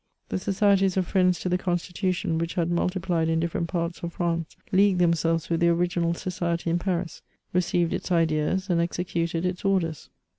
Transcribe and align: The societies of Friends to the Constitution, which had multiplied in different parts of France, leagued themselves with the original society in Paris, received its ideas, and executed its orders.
The 0.29 0.39
societies 0.39 0.97
of 0.97 1.05
Friends 1.05 1.39
to 1.41 1.47
the 1.47 1.59
Constitution, 1.59 2.39
which 2.39 2.55
had 2.55 2.71
multiplied 2.71 3.29
in 3.29 3.39
different 3.39 3.67
parts 3.67 4.01
of 4.01 4.13
France, 4.13 4.57
leagued 4.71 4.97
themselves 4.97 5.47
with 5.47 5.59
the 5.59 5.69
original 5.69 6.15
society 6.15 6.71
in 6.71 6.79
Paris, 6.79 7.21
received 7.53 7.93
its 7.93 8.11
ideas, 8.11 8.67
and 8.67 8.81
executed 8.81 9.45
its 9.45 9.63
orders. 9.63 10.09